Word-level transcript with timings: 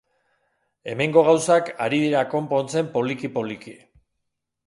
Hemengo 0.93 1.23
gauzak 1.27 1.69
ari 1.85 1.99
dira 2.05 2.23
konpontzen 2.33 2.91
poliki-poliki. 2.97 3.77